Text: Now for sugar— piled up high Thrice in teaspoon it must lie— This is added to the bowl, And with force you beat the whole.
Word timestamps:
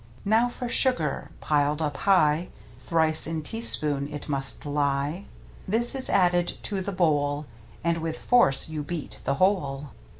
Now 0.25 0.49
for 0.49 0.67
sugar— 0.67 1.29
piled 1.41 1.79
up 1.79 1.95
high 1.95 2.49
Thrice 2.79 3.27
in 3.27 3.43
teaspoon 3.43 4.07
it 4.11 4.27
must 4.27 4.65
lie— 4.65 5.25
This 5.73 5.93
is 5.93 6.09
added 6.09 6.47
to 6.63 6.81
the 6.81 6.91
bowl, 6.91 7.45
And 7.83 7.99
with 7.99 8.17
force 8.17 8.67
you 8.67 8.81
beat 8.83 9.19
the 9.25 9.35
whole. 9.35 9.91